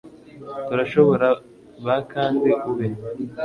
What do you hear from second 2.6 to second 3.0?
ube